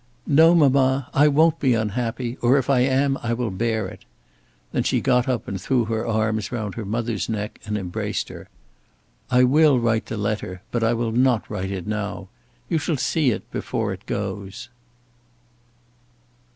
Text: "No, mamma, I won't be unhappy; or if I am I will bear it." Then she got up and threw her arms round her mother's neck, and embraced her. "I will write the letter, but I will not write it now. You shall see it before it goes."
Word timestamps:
"No, 0.25 0.55
mamma, 0.55 1.09
I 1.13 1.27
won't 1.27 1.59
be 1.59 1.75
unhappy; 1.75 2.35
or 2.41 2.57
if 2.57 2.71
I 2.71 2.79
am 2.79 3.19
I 3.21 3.33
will 3.33 3.51
bear 3.51 3.87
it." 3.87 4.03
Then 4.71 4.81
she 4.81 4.99
got 4.99 5.29
up 5.29 5.47
and 5.47 5.61
threw 5.61 5.85
her 5.85 6.07
arms 6.07 6.51
round 6.51 6.73
her 6.73 6.85
mother's 6.85 7.29
neck, 7.29 7.59
and 7.65 7.77
embraced 7.77 8.29
her. 8.29 8.49
"I 9.29 9.43
will 9.43 9.77
write 9.79 10.07
the 10.07 10.17
letter, 10.17 10.63
but 10.71 10.83
I 10.83 10.93
will 10.95 11.11
not 11.11 11.47
write 11.51 11.69
it 11.69 11.85
now. 11.85 12.29
You 12.67 12.79
shall 12.79 12.97
see 12.97 13.29
it 13.29 13.47
before 13.51 13.93
it 13.93 14.07
goes." 14.07 14.69